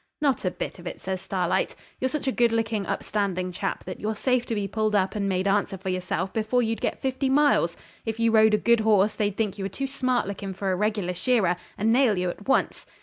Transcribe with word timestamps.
'Not 0.19 0.43
a 0.45 0.49
bit 0.49 0.79
of 0.79 0.87
it,' 0.87 0.99
says 0.99 1.21
Starlight. 1.21 1.75
'You're 1.99 2.09
such 2.09 2.25
a 2.25 2.31
good 2.31 2.51
looking, 2.51 2.87
upstanding 2.87 3.51
chap 3.51 3.83
that 3.83 3.99
you're 3.99 4.15
safe 4.15 4.47
to 4.47 4.55
be 4.55 4.67
pulled 4.67 4.95
up 4.95 5.13
and 5.13 5.29
made 5.29 5.47
answer 5.47 5.77
for 5.77 5.89
yourself 5.89 6.33
before 6.33 6.63
you'd 6.63 6.81
get 6.81 6.99
fifty 6.99 7.29
miles. 7.29 7.77
If 8.03 8.19
you 8.19 8.31
rode 8.31 8.55
a 8.55 8.57
good 8.57 8.79
horse 8.79 9.13
they'd 9.13 9.37
think 9.37 9.59
you 9.59 9.65
were 9.65 9.69
too 9.69 9.85
smart 9.85 10.25
looking 10.25 10.55
for 10.55 10.71
a 10.71 10.75
regular 10.75 11.13
shearer, 11.13 11.55
and 11.77 11.93
nail 11.93 12.17
you 12.17 12.31
at 12.31 12.47
once.' 12.47 12.87